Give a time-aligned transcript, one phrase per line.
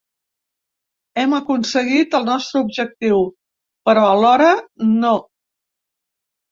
[1.23, 3.23] Hem aconseguit el nostre objectiu,
[3.91, 4.53] però alhora,
[5.07, 5.15] no.